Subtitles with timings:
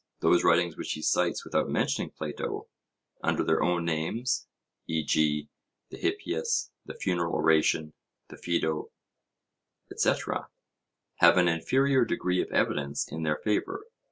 [0.21, 2.67] Those writings which he cites without mentioning Plato,
[3.21, 4.47] under their own names,
[4.87, 5.47] e.g.
[5.91, 7.93] the Hippias, the Funeral Oration,
[8.27, 8.89] the Phaedo,
[9.91, 10.49] etc.,
[11.17, 13.83] have an inferior degree of evidence in their favour.